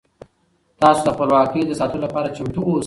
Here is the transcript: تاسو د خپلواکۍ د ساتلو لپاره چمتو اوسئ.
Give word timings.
تاسو 0.81 1.01
د 1.05 1.09
خپلواکۍ 1.15 1.61
د 1.65 1.71
ساتلو 1.79 2.03
لپاره 2.05 2.33
چمتو 2.35 2.61
اوسئ. 2.65 2.79